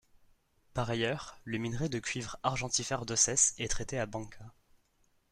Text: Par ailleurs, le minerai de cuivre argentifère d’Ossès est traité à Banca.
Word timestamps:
Par 0.73 0.89
ailleurs, 0.89 1.39
le 1.43 1.59
minerai 1.59 1.87
de 1.87 1.99
cuivre 1.99 2.37
argentifère 2.41 3.05
d’Ossès 3.05 3.53
est 3.59 3.67
traité 3.69 3.99
à 3.99 4.07
Banca. 4.07 4.51